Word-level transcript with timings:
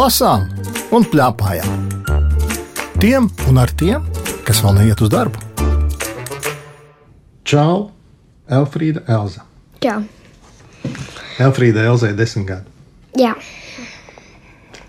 lasām 0.00 0.46
un 0.96 1.04
plēpājām. 1.04 1.88
Tiem 3.02 3.26
un 3.50 3.58
ar 3.60 3.72
tiem, 3.76 4.04
kas 4.46 4.62
vēl 4.64 4.78
neiet 4.78 5.00
uz 5.04 5.10
darbu. 5.12 5.40
Čau, 7.44 7.90
Elfrīda, 8.48 9.02
Elza. 9.10 9.44
Jā. 9.84 9.98
Elfrīda, 11.42 11.84
Elza 11.90 12.12
ir 12.12 12.16
desmit 12.16 12.48
gadi. 12.48 12.72
Jā. 13.20 13.34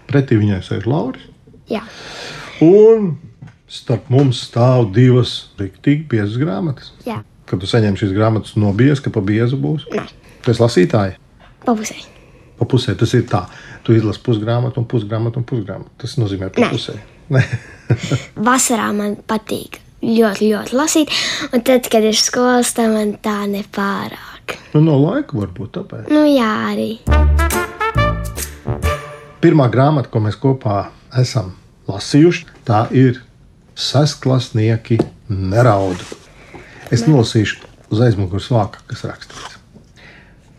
Pretī 0.08 0.38
viņai 0.40 0.62
sēž 0.68 0.88
Lauris. 0.88 1.28
Jā. 1.72 1.84
Un 2.64 3.16
starp 3.72 4.08
mums 4.14 4.46
stāv 4.48 4.92
divas 4.96 5.52
rīktīgi 5.60 6.08
biezas 6.14 6.40
grāmatas. 6.40 6.94
Jā. 7.08 7.20
Kad 7.50 7.64
tu 7.64 7.68
saņem 7.68 8.00
šīs 8.00 8.16
grāmatas 8.16 8.56
no 8.60 8.72
biezas, 8.76 9.04
ka 9.04 9.12
pa 9.12 9.24
biezu 9.26 9.60
būs. 9.60 9.90
Nē. 9.92 10.08
Tu 10.46 10.56
esi 10.56 10.64
lasītāji. 10.64 11.20
Pabusē. 11.68 12.00
Pa 12.62 12.68
pusē 12.70 12.94
tas 12.94 13.10
ir 13.18 13.24
tā. 13.26 13.48
Tu 13.82 13.96
izlasi 13.98 14.22
pusgrāmatu 14.22 14.78
un 14.78 14.86
pusgrāmatu 14.86 15.42
un 15.42 15.46
pusgrāmatu. 15.50 15.96
Tas 16.04 16.14
nozīmē 16.22 16.52
pa 16.54 16.62
Nē. 16.62 16.68
pusē. 16.70 16.94
Vasarā 18.48 18.92
man 18.94 19.16
patīk 19.26 19.80
ļoti, 20.06 20.52
ļoti 20.52 20.78
lasīt. 20.78 21.16
Un 21.50 21.66
tad, 21.66 21.90
kad 21.90 22.06
ir 22.06 22.18
skolas, 22.18 22.76
tad 22.78 22.94
man 22.94 23.16
tā 23.24 23.40
nepārāk. 23.50 24.60
Nu, 24.76 24.84
no 24.86 25.00
laika 25.02 25.40
varbūt 25.42 25.74
tāpēc. 25.80 26.14
Nu, 26.14 26.22
jā, 26.30 26.52
arī. 26.70 26.92
Pirmā 29.42 29.66
grāmata, 29.74 30.14
ko 30.14 30.22
mēs 30.22 30.38
kopā 30.38 30.84
esam 31.18 31.56
lasījuši, 31.90 32.46
tā 32.70 32.86
ir 32.94 33.24
Sasklāsnieki 33.74 35.00
nerauda. 35.34 36.06
Es 36.94 37.08
nolasīšu 37.10 37.66
uz 37.90 38.06
aizmugures 38.06 38.54
vāka, 38.54 38.86
kas 38.86 39.02
rakstīts. 39.10 39.58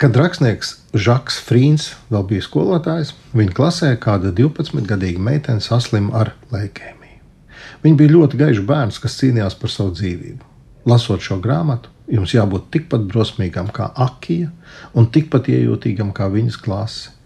Kad 0.02 0.18
rakstnieks 0.18 0.80
Žaks 0.92 1.38
Frīns 1.46 1.86
vēl 2.12 2.26
bija 2.28 2.44
skolotājs, 2.44 3.14
viņa 3.32 3.54
klasē 3.56 3.94
kāda 3.96 4.28
12-gadīga 4.36 5.22
meitene 5.24 5.64
saslima 5.64 6.12
ar 6.20 6.34
leikēmiju. 6.52 7.20
Viņa 7.82 7.96
bija 7.96 8.12
ļoti 8.12 8.40
gaišs 8.42 8.66
bērns, 8.68 8.98
kas 9.00 9.16
cīnījās 9.22 9.56
par 9.56 9.72
savu 9.72 9.94
dzīvību. 9.96 10.44
Lasot 10.92 11.24
šo 11.24 11.38
grāmatu, 11.40 11.88
jums 12.12 12.34
jābūt 12.36 12.68
tikpat 12.74 13.08
drosmīgam 13.08 13.72
kā 13.72 13.88
Akija 14.04 14.50
un 14.92 15.08
tikpat 15.14 15.48
iejūtīgam 15.48 16.12
kā 16.12 16.28
viņas 16.28 16.60
klase. 16.60 17.16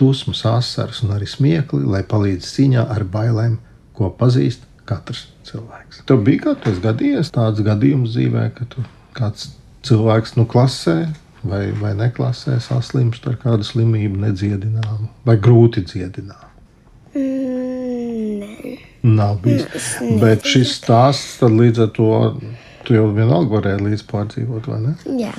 Dusmas, 0.00 0.40
asaras 0.48 1.02
un 1.04 1.12
arī 1.12 1.28
smiekli, 1.28 1.84
lai 1.84 2.00
palīdz 2.08 2.46
cīņā 2.54 2.86
ar 2.88 3.04
bailēm, 3.04 3.58
ko 3.92 4.08
pazīst 4.16 4.64
katrs 4.88 5.26
cilvēks. 5.44 6.06
Tev 6.08 6.24
bija 6.24 6.46
kādreiz 6.48 6.80
gadījies 6.80 7.34
tāds 7.36 7.60
gadījums 7.66 8.14
dzīvē, 8.14 8.46
ka 8.56 8.64
tu 8.72 8.86
kāds 9.12 9.50
cilvēks 9.84 10.38
nu, 10.40 10.48
klasē 10.48 11.02
vai, 11.42 11.70
vai 11.80 11.94
neklasē 11.98 12.58
saslimst 12.62 13.26
ar 13.30 13.38
kādu 13.40 13.66
slimību, 13.66 14.20
nedziedināmu 14.26 15.10
vai 15.26 15.36
grūti 15.40 15.84
dziedināmu. 15.86 16.48
Mm. 17.14 18.76
Nav 19.02 19.38
bijis. 19.44 19.96
Bet 20.20 20.44
šis 20.46 20.76
stāsts 20.76 21.38
tad 21.40 21.56
līdz 21.56 21.86
ar 21.86 21.90
to 21.96 22.10
tu 22.84 22.96
jau 22.96 23.08
vienalga 23.16 23.56
varēji 23.56 23.86
līdz 23.86 24.04
pārdzīvot, 24.10 24.68
vai 24.70 24.80
ne? 24.84 24.94
Jā. 25.20 25.32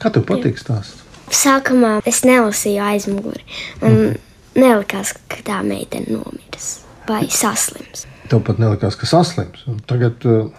Kā 0.00 0.12
tev 0.12 0.24
patīk 0.28 0.60
stāsts? 0.60 1.04
Sākumā 1.30 2.00
es 2.08 2.24
nelasīju 2.26 2.82
aizmuguri. 2.82 3.44
Man 3.82 4.16
nelikās, 4.58 5.14
ka 5.30 5.44
tā 5.46 5.60
meitene 5.66 6.16
nomirs 6.16 6.80
vai 7.08 7.24
saslims. 7.32 8.06
Tev 8.30 8.42
pat 8.46 8.60
nelikās, 8.62 8.96
ka 8.98 9.08
saslims. 9.08 9.62
Un 9.70 9.78
tagad 9.90 10.26
uh, 10.28 10.50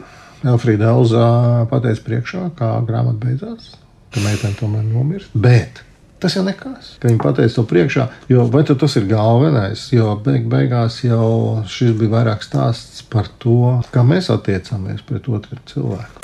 Elfrīda 0.48 0.90
Elza 0.94 1.26
pateica 1.72 2.06
priekšā, 2.08 2.48
kā 2.58 2.72
grāmata 2.88 3.20
beidzās, 3.26 3.76
ka 4.12 4.24
meitene 4.26 4.58
tomēr 4.60 4.84
nomirst. 4.86 5.32
Bet 5.34 5.84
tas 6.22 6.36
jau 6.38 6.44
nekas, 6.46 6.96
ka 7.02 7.10
viņa 7.10 7.22
pateica 7.24 7.56
to 7.56 7.64
priekšā, 7.70 8.06
jo 8.30 8.46
vai 8.54 8.62
tas 8.68 8.96
ir 9.00 9.08
galvenais, 9.10 9.88
jo 9.96 10.14
beig 10.22 10.46
beigās 10.52 11.00
jau 11.02 11.64
šis 11.66 11.96
bija 11.98 12.14
vairāk 12.20 12.46
stāsts 12.46 13.02
par 13.10 13.32
to, 13.42 13.80
kā 13.94 14.04
mēs 14.06 14.30
attiecamies 14.34 15.02
pret 15.08 15.30
otru 15.32 15.58
cilvēku. 15.72 16.22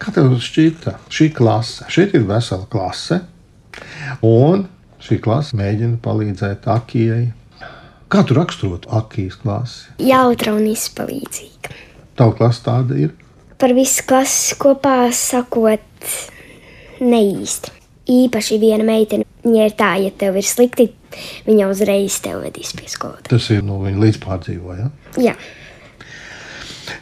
Kā 0.00 0.14
tev 0.16 0.32
šķita 0.40 0.96
šī 1.12 1.28
klase? 1.36 1.86
Šeit 1.92 2.16
ir 2.16 2.24
vesela 2.26 2.64
klase, 2.72 3.20
un 4.24 4.64
šī 5.04 5.20
klase 5.22 5.58
mēģina 5.60 6.00
palīdzēt 6.02 6.66
Akijai. 6.72 7.28
Kā 8.10 8.24
tu 8.26 8.34
raksturotu 8.34 8.90
Akijas 8.96 9.36
klasi? 9.38 9.92
Jautra 10.02 10.56
un 10.56 10.64
izpalīdzīga. 10.72 11.76
Tava 12.18 12.34
klase 12.34 12.64
tāda 12.66 12.96
ir. 12.98 13.12
Par 13.60 13.74
visu 13.76 14.06
klasi 14.08 14.56
kopā 14.60 15.10
sakot, 15.12 16.08
neīsti. 17.04 17.76
Īpaši 18.10 18.56
viena 18.58 18.86
meitene, 18.86 19.26
ja 19.44 19.68
ir 19.68 19.74
tā, 19.78 19.92
ja 20.02 20.10
tev 20.10 20.38
ir 20.40 20.46
slikti, 20.48 20.88
viņa 21.46 21.68
uzreiz 21.70 22.16
tev 22.24 22.40
vedīs 22.46 22.72
pie 22.74 22.88
skolotāja. 22.90 23.28
Tas 23.30 23.50
ir 23.54 23.62
no 23.66 23.78
viņa 23.84 24.02
līdzpārdzīvoja. 24.06 24.88
Jā, 25.22 25.36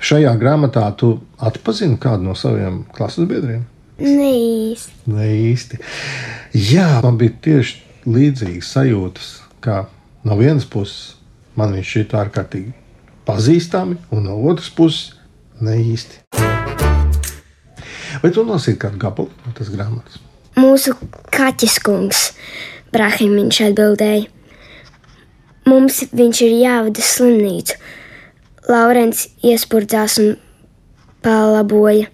Šajā 0.04 0.34
grāmatā 0.38 0.84
tu 1.00 1.14
atpazini 1.42 1.98
kādu 2.00 2.28
no 2.28 2.36
saviem 2.38 2.82
klases 2.94 3.28
biedriem? 3.28 3.66
neīsti. 3.98 4.92
Ne 5.10 5.26
īsti. 5.50 5.78
Jā, 6.70 7.00
man 7.02 7.16
bija 7.18 7.34
tieši 7.42 7.80
līdzīgas 8.06 8.72
sajūtas, 8.76 9.30
ka 9.64 9.88
no 10.22 10.36
vienas 10.38 10.68
puses 10.70 11.16
man 11.58 11.74
viņš 11.74 11.94
šķita 11.94 12.20
ārkārtīgi 12.22 12.74
pazīstami, 13.26 13.98
un 14.14 14.28
no 14.28 14.36
otras 14.50 14.70
puses 14.70 15.17
ne 15.64 15.76
īsti. 15.82 16.22
Vai 18.22 18.30
tu 18.34 18.42
nosīti 18.46 18.80
kādu 18.82 18.98
gabalu 19.00 19.30
no 19.44 19.54
tas 19.56 19.70
grāmatas? 19.72 20.18
Mūsu 20.58 20.94
kaķis 21.34 21.78
kungs, 21.86 22.22
Brahimiņš 22.94 23.60
atbildēja. 23.68 24.26
Mums 25.68 26.00
viņš 26.16 26.40
ir 26.46 26.54
jāvada 26.62 27.04
slimnīcu. 27.04 27.76
Laurents 28.68 29.26
iespurdzās 29.44 30.16
un 30.22 30.32
palaboja. 31.24 32.08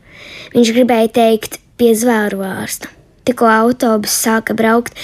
Viņš 0.55 0.73
gribēja 0.75 1.13
teikt 1.15 1.61
pie 1.79 1.93
zvēru 1.99 2.43
ārsta. 2.47 2.91
Tikko 3.25 3.49
autobus 3.49 4.15
sāka 4.27 4.57
braukt, 4.57 4.99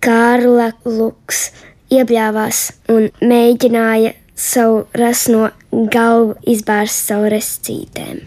Kārla 0.00 0.70
Luks 0.86 1.48
iebļāvās 1.92 2.60
un 2.92 3.08
mēģināja 3.20 4.14
savu 4.40 4.84
rasno 4.96 5.50
galvu 5.92 6.34
izbērst 6.48 7.10
savu 7.10 7.30
rescītēm. 7.32 8.24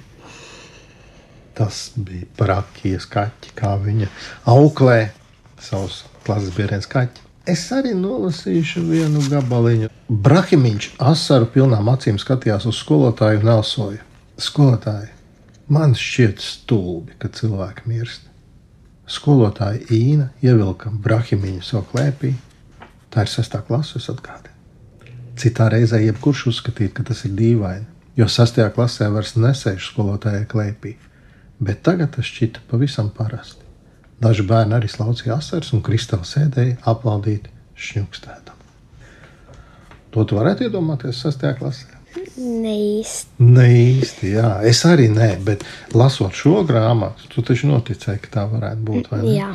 Tas 1.54 1.92
bija 1.96 2.26
par 2.38 2.56
akijas 2.60 3.06
kaķi, 3.10 3.54
kā 3.58 3.76
viņa 3.82 4.10
auklē 4.50 5.12
savus 5.62 6.04
klases 6.26 6.54
biedrus 6.56 6.90
kaķi. 6.90 7.22
Es 7.50 7.66
arī 7.76 7.92
nolasīšu 7.98 8.86
vienu 8.88 9.22
gabaliņu. 9.28 9.90
Brahimiņš 10.08 10.94
asaru 11.12 11.50
pilnām 11.52 11.90
acīm 11.92 12.16
skatījās 12.22 12.70
uz 12.70 12.80
skolotāju 12.80 13.42
un 13.44 13.52
elsoja. 13.58 14.06
Skolotāji, 14.40 15.10
man 15.68 15.98
šķiet 16.00 16.40
stulbi, 16.42 17.18
ka 17.20 17.28
cilvēki 17.28 17.86
mirst. 17.92 18.30
Skolotāja 19.12 19.84
Īna 19.92 20.30
ievilka 20.42 20.94
Brahimiņu 21.04 21.68
savu 21.68 21.86
klēpī. 21.92 22.34
Tā 23.14 23.28
ir 23.28 23.34
sestā 23.36 23.60
klase, 23.68 24.00
es 24.00 24.10
atgādinu. 24.10 24.53
Citā 25.40 25.70
reizē 25.74 26.00
jebkurš 26.04 26.48
uzskatītu, 26.52 26.94
ka 27.00 27.08
tas 27.10 27.24
ir 27.26 27.34
dīvaini, 27.38 27.88
jo 28.20 28.28
sestajā 28.30 28.70
klasē 28.76 29.10
vairs 29.14 29.34
nesēž 29.40 29.88
skolotājai 29.90 30.46
klēpī. 30.50 30.96
Bet 31.64 31.82
tagad 31.86 32.14
tas 32.16 32.28
šķita 32.30 32.66
pavisam 32.70 33.10
parasti. 33.14 33.62
Daži 34.22 34.46
bērni 34.48 34.78
arī 34.78 34.90
slaucīja 34.92 35.40
asaras, 35.40 35.74
un 35.74 35.82
kristāli 35.86 36.28
sēdēja 36.28 36.78
aplaudīt 36.90 37.50
šņukstētam. 37.76 38.60
To 40.14 40.24
tu 40.30 40.38
varētu 40.38 40.68
iedomāties 40.68 41.24
sestajā 41.26 41.58
klasē? 41.58 41.90
Neīsti. 42.38 43.42
Ne 43.42 43.66
īsti, 43.74 44.34
jā. 44.36 44.50
Es 44.70 44.84
arī 44.86 45.08
nē, 45.10 45.32
bet 45.46 45.66
lasot 45.98 46.36
šo 46.38 46.62
grāmatu, 46.70 47.26
tu 47.34 47.42
taču 47.46 47.72
noticēji, 47.72 48.22
ka 48.22 48.34
tā 48.38 48.44
varētu 48.52 48.86
būt. 48.86 49.10
vai 49.10 49.22
ne? 49.24 49.34
Jā, 49.40 49.50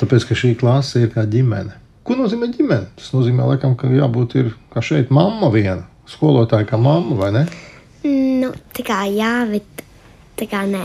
Tāpēc, 0.00 0.26
ka 0.26 0.36
šī 0.38 0.52
klase 0.58 1.04
ir 1.04 1.12
kā 1.14 1.22
ģimene. 1.30 1.76
Ko 2.04 2.16
nozīmē 2.18 2.50
ģimene? 2.52 2.90
Tas 2.98 3.12
nozīmē, 3.14 3.46
laikam, 3.48 3.74
ka 3.80 3.88
jābūt 3.88 4.36
ir, 4.36 4.50
kā 4.74 4.82
šeit 4.84 5.12
mamma 5.14 5.48
viena, 5.52 5.86
skolotāja 6.10 6.68
kā 6.68 6.76
mamma, 6.80 7.16
vai 7.16 7.30
ne? 7.32 7.44
nu, 8.04 8.50
tā 8.76 8.84
kā 8.84 8.98
jā, 9.08 9.32
bet 9.48 9.84
tā 10.36 10.48
kā 10.50 10.66
nē. 10.68 10.84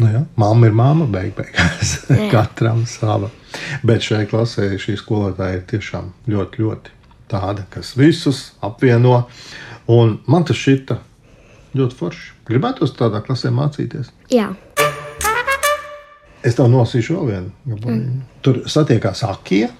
Nu, 0.00 0.08
jā, 0.12 0.22
mamma 0.40 0.68
ir 0.68 0.76
mamma, 0.76 1.08
beig 1.12 1.34
beigās. 1.36 1.98
Katram 2.32 2.84
sava. 2.88 3.28
Bet 3.84 4.04
šai 4.04 4.24
klasē 4.30 4.70
šī 4.80 4.96
skolotāja 5.00 5.60
ir 5.60 5.66
tiešām 5.68 6.12
ļoti, 6.32 6.64
ļoti 6.64 6.96
tāda, 7.32 7.66
kas 7.72 7.94
visus 7.96 8.46
apvieno. 8.64 9.26
Un 9.92 10.18
man 10.28 10.48
tas 10.48 10.56
šķita 10.60 11.00
ļoti 11.76 12.00
forši. 12.00 12.32
Gribētu 12.48 12.88
tādā 12.96 13.20
klasē 13.24 13.52
mācīties. 13.52 14.08
Jā, 14.32 14.50
Es 16.46 16.54
tev 16.54 16.68
nosīšu 16.70 17.16
vēl 17.16 17.30
vienu. 17.32 17.50
Mm. 17.66 18.20
Tur 18.44 18.60
satiekās 18.70 19.24
Akija 19.26 19.72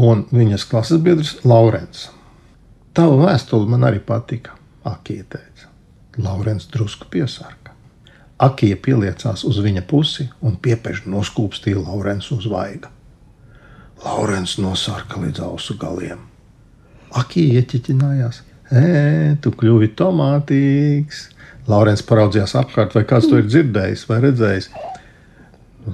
un 0.00 0.24
viņas 0.32 0.64
klases 0.70 1.02
biedrs 1.04 1.36
Laurents. 1.44 2.08
Tava 2.96 3.18
vēstule 3.26 3.68
man 3.70 3.84
arī 3.86 4.00
patika. 4.02 4.56
Akija 4.88 5.26
teica, 5.28 5.68
Laurents 6.24 6.70
drusku 6.72 7.08
piesārka. 7.12 7.74
Akija 8.40 8.78
pieliecās 8.80 9.44
uz 9.44 9.58
viņa 9.60 9.82
pusi 9.88 10.24
un 10.40 10.56
piepeši 10.56 11.10
noskūpstīja 11.12 11.82
Laurensu 11.84 12.38
uz 12.40 12.46
vaiga. 12.48 12.88
Laurents 14.00 14.56
nosārka 14.56 15.20
līdz 15.20 15.42
ausu 15.44 15.76
galiem. 15.80 16.22
Akī 17.20 17.50
ieķiķinājās. 17.58 18.40
Ē, 18.70 19.36
tu 19.44 19.52
kļuvi 19.52 19.90
tomātīgs. 19.98 21.26
Laurens 21.68 22.02
paraudzījās 22.06 22.56
apkārt, 22.56 22.96
vai 22.96 23.04
kāds 23.04 23.28
to 23.28 23.42
ir 23.42 23.50
dzirdējis 23.50 24.06
vai 24.08 24.22
redzējis. 24.24 24.70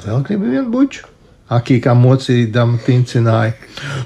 Vēl 0.07 0.23
gribi 0.29 0.55
vienu 0.55 0.71
buļbuļsu. 0.71 1.16
Akī 1.53 1.79
kā 1.83 1.95
mocīdama 1.95 2.81
tincināja. 2.83 3.55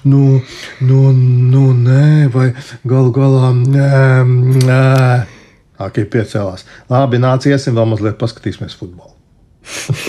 Nu, 0.05 0.41
nu, 0.85 1.01
nu, 1.15 1.67
nē, 1.73 2.29
vai 2.35 2.51
galu 2.85 3.13
galā, 3.17 3.53
nē, 3.57 4.25
nē. 4.67 4.81
Akī 5.81 6.05
piecēlās. 6.05 6.67
Labi, 6.93 7.21
nāc, 7.23 7.47
iesim 7.49 7.79
vēl 7.79 7.89
mazliet 7.95 8.19
paskatīsimies 8.21 8.77
futbolu. 8.77 9.15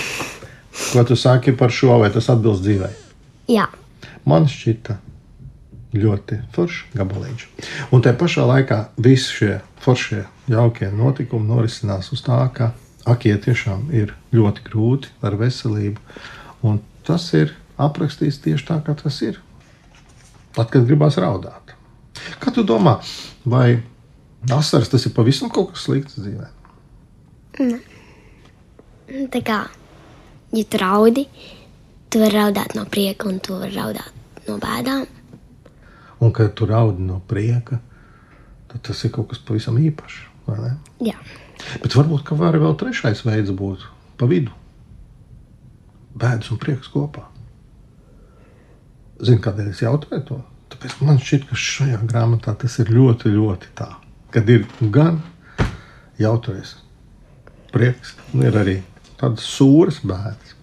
Ko 0.92 1.04
tu 1.08 1.16
saki 1.16 1.56
par 1.56 1.72
šo, 1.72 1.96
vai 2.02 2.10
tas 2.12 2.28
atbilst 2.32 2.64
dzīvei? 2.66 2.92
Jā, 3.52 3.64
Man 4.22 4.46
šķita 4.46 4.94
ļoti 5.98 6.38
foršs 6.54 6.94
gabaliņš. 6.94 7.46
Un 7.92 8.04
tajā 8.04 8.18
pašā 8.20 8.44
laikā 8.46 8.78
visi 9.02 9.34
šie 9.34 9.56
foršie, 9.82 10.22
jaukie 10.50 10.92
notikumi 10.94 11.48
norisinās 11.48 12.12
uz 12.14 12.22
tā, 12.22 12.38
ka 12.54 12.70
akie 13.08 13.34
tiešām 13.42 13.88
ir 13.90 14.14
ļoti 14.34 14.62
grūti 14.68 15.10
ar 15.26 15.34
veselību. 15.40 15.98
Un 16.62 16.78
tas 17.06 17.26
ir 17.36 17.54
aprakstīts 17.80 18.40
tieši 18.44 18.68
tā, 18.68 18.78
kā 18.84 18.94
tas 18.98 19.18
ir. 19.24 19.40
Tad, 20.52 20.68
kad 20.72 20.86
gribās 20.88 21.16
raudāt. 21.20 21.74
Kā 22.42 22.52
tu 22.54 22.64
domā, 22.66 22.98
vai 23.48 23.82
asaras 24.52 24.90
tas 24.92 25.06
ir 25.08 25.14
pavisam 25.16 25.50
kaut 25.52 25.72
kas 25.72 25.86
slikts 25.86 26.18
dzīvē? 26.20 26.50
tā 29.32 29.42
kā, 29.44 29.58
ja 30.56 30.64
tu 30.64 30.80
raudi, 30.80 31.26
tu 32.08 32.22
vari 32.22 32.38
raudāt 32.38 32.76
no 32.78 32.86
prieka 32.88 33.28
un 33.28 33.40
tu 33.44 33.58
vari 33.60 33.76
raudāt 33.76 34.48
no 34.48 34.58
bēdām. 34.62 35.06
Un, 36.22 36.32
kad 36.32 36.52
tu 36.56 36.68
raudi 36.70 37.02
no 37.04 37.20
prieka, 37.28 37.80
tad 38.70 38.84
tas 38.88 39.04
ir 39.04 39.12
kaut 39.14 39.32
kas 39.32 39.42
pavisam 39.42 39.80
īpašs. 39.80 40.20
ne? 40.48 40.76
Jā, 41.02 41.16
Bet 41.82 41.94
varbūt 41.96 42.32
var 42.38 42.56
vēl 42.58 42.74
trešais 42.78 43.22
veids 43.26 43.52
būt 43.54 43.84
pa 44.20 44.28
vidu. 44.30 44.52
Bēdas 46.18 46.50
un 46.52 46.60
prieks 46.60 46.90
kopā. 46.92 47.24
Zini, 49.22 49.40
kādēļ 49.42 49.70
es 49.70 49.82
jautāju 49.84 50.24
to? 50.28 50.38
Tāpēc 50.72 50.96
man 51.06 51.20
šķiet, 51.20 51.44
ka 51.48 51.58
šajā 51.58 52.00
grāmatā 52.08 52.54
tas 52.58 52.78
ir 52.82 52.90
ļoti, 52.92 53.32
ļoti 53.34 53.72
tā. 53.78 53.88
Kad 54.32 54.48
ir 54.50 54.64
gan 54.92 55.20
jautrais 56.20 56.74
prieks, 57.72 58.16
un 58.32 58.44
ir 58.48 58.56
arī 58.58 58.76
tādas 59.20 59.46
sūras 59.46 60.00
bēdas. 60.04 60.56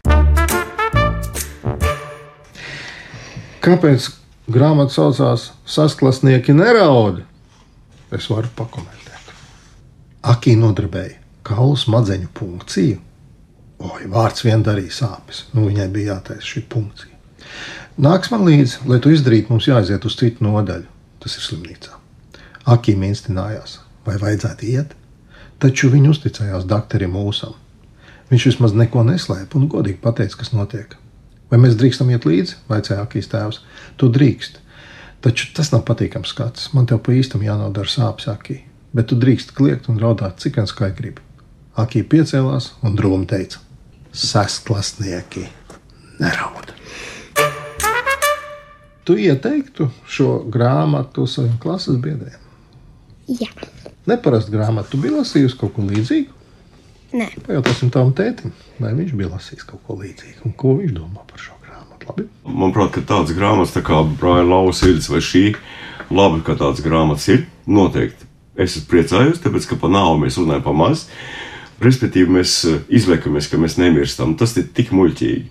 Kāpēc 3.63 4.09
grāmata 4.49 4.95
saucās 4.95 5.49
Sasklasnieki 5.69 6.55
neraud? 6.57 7.23
Es 8.15 8.29
varu 8.31 8.49
pakomentēt. 8.57 9.33
Akī 10.25 10.55
nodarbēja 10.57 11.19
kaulu 11.45 11.77
smadzeņu 11.77 12.31
punkciju. 12.33 12.97
Oi, 13.79 14.09
vārds 14.11 14.43
vien 14.43 14.63
darīja 14.63 14.91
sāpes. 14.91 15.45
Nu, 15.55 15.69
viņai 15.69 15.87
bija 15.93 16.15
jātaisa 16.15 16.43
šī 16.43 16.65
punkcija. 16.71 17.15
Nāks 17.99 18.31
man 18.31 18.43
līdzi, 18.47 18.81
lai 18.91 18.99
to 19.03 19.11
izdarītu, 19.13 19.53
mums 19.53 19.69
jāaiziet 19.69 20.03
uz 20.07 20.17
citu 20.19 20.43
nodaļu. 20.43 20.87
Tas 21.23 21.35
ir 21.35 21.45
slimnīcā. 21.45 21.95
Akī 22.75 22.95
minstinājās, 22.99 23.77
vai 24.07 24.17
vajadzētu 24.19 24.67
iet, 24.67 24.91
taču 25.63 25.89
viņa 25.93 26.11
uzticējās 26.11 26.67
doktoram 26.67 27.15
Mūsam. 27.15 27.55
Viņš 28.29 28.47
vismaz 28.51 28.75
neko 28.77 29.03
neslēpa 29.07 29.57
un 29.57 29.69
godīgi 29.71 30.01
pateica, 30.03 30.41
kas 30.41 30.51
notiek. 30.53 30.97
Vai 31.49 31.61
mēs 31.63 31.79
drīkstam 31.79 32.11
iet 32.13 32.27
līdzi? 32.29 32.59
vaicāja 32.69 33.05
Akīs 33.05 33.31
tēvs. 33.31 33.61
Tu 33.97 34.11
drīkst. 34.15 34.59
Taču 35.23 35.49
tas 35.55 35.71
nav 35.73 35.85
patīkams 35.87 36.35
skats. 36.35 36.67
Man 36.75 36.85
te 36.87 36.99
pa 36.99 37.15
īstam 37.15 37.41
jānodara 37.47 37.89
sāpes 37.89 38.29
akī. 38.31 38.61
Bet 38.93 39.09
tu 39.09 39.17
drīkst 39.19 39.55
kliegt 39.57 39.89
un 39.89 39.99
raudāt, 40.03 40.37
cik 40.43 40.59
vien 40.59 40.69
skai 40.69 40.91
gribi. 40.95 41.23
Akī 41.79 42.03
piecēlās 42.03 42.73
un 42.85 42.95
drūmi 42.99 43.27
teica: 43.29 43.63
Sestklasnieki 44.13 45.45
neraud. 46.19 46.73
Tu 49.03 49.17
ieteiktu 49.25 49.89
šo 50.09 50.39
grāmatu 50.53 51.25
saviem 51.27 51.57
klases 51.61 51.97
biedriem. 52.01 52.39
jā. 53.29 53.49
Neparasti 54.09 54.49
grāmatu, 54.53 54.89
tu 54.95 54.97
biji 55.03 55.13
lasījusi 55.13 55.57
kaut 55.59 55.75
ko 55.75 55.83
līdzīgu. 55.85 56.33
Nē, 57.19 57.27
Pajautāsim 57.45 57.89
tam 57.93 58.11
tētim, 58.17 58.53
vai 58.81 58.93
viņš 58.97 59.11
bija 59.17 59.29
lasījis 59.33 59.65
kaut 59.69 59.81
ko 59.85 59.97
līdzīgu 59.99 60.45
un 60.45 60.53
ko 60.57 60.75
viņš 60.79 60.93
domā 60.95 61.25
par 61.29 61.41
šo 61.41 61.53
grāmatu. 61.61 62.07
Labi? 62.09 62.25
Manuprāt, 62.45 62.91
ka 62.95 63.03
tādas 63.05 63.33
grāmatas 63.37 63.73
tā 63.75 63.83
kā 63.85 63.99
Brian 64.21 64.49
Lausa 64.49 64.85
sirds 64.87 65.09
vai 65.09 65.21
šī, 65.25 65.43
labi, 66.13 66.41
ka 66.45 66.57
tādas 66.57 66.81
grāmatas 66.85 67.27
ir. 67.33 67.45
Noteikti. 67.69 68.25
Es 68.57 68.75
esmu 68.75 68.89
priecājos, 68.91 69.41
tāpēc, 69.43 69.67
ka 69.69 69.77
par 69.81 69.93
nāvi 69.93 70.23
mēs 70.25 70.37
runājam 70.41 70.65
pa 70.65 70.73
maz. 70.73 71.05
Respektīvi, 71.79 72.39
mēs 72.39 72.55
eh, 72.67 72.81
izliekamies, 72.91 73.47
ka 73.47 73.59
mēs 73.61 73.77
nemirstam. 73.79 74.35
Tas 74.39 74.57
ir 74.59 74.67
tik 74.75 74.91
muļķīgi. 74.95 75.45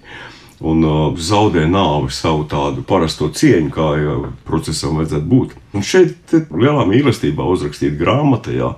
Un 0.59 0.83
uh, 0.83 1.15
zaudē 1.15 1.69
nāvi 1.71 2.11
savu 2.11 2.43
tādu 2.51 2.83
parasto 2.83 3.29
cieņu, 3.31 3.71
kā 3.71 3.93
jau 3.95 4.17
procesam 4.49 4.99
vajadzētu 4.99 5.31
būt. 5.31 5.55
Un 5.79 5.87
šeit 5.87 6.35
lielā 6.51 6.83
mīlestībā 6.91 7.47
uzrakstīta 7.47 7.95
grāmata, 8.01 8.51
jā. 8.51 8.75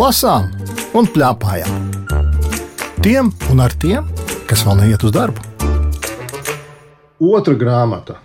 Lasām 0.00 0.48
un 0.96 1.04
plēpājām. 1.12 1.89
Tiem 3.00 3.30
un 3.48 3.62
ar 3.64 3.72
tiem, 3.80 4.04
kas 4.44 4.60
vēl 4.66 4.82
neiet 4.82 5.00
uz 5.08 5.12
darbu. 5.14 5.40
Otra 7.24 7.54
grāmata. 7.56 8.18